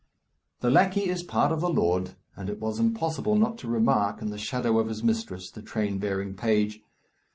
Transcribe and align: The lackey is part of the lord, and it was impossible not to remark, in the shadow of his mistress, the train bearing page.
The 0.61 0.71
lackey 0.71 1.09
is 1.09 1.21
part 1.21 1.51
of 1.51 1.61
the 1.61 1.69
lord, 1.69 2.15
and 2.35 2.49
it 2.49 2.59
was 2.59 2.79
impossible 2.79 3.35
not 3.35 3.59
to 3.59 3.67
remark, 3.67 4.19
in 4.19 4.31
the 4.31 4.37
shadow 4.39 4.79
of 4.79 4.87
his 4.87 5.03
mistress, 5.03 5.51
the 5.51 5.61
train 5.61 5.99
bearing 5.99 6.33
page. 6.33 6.81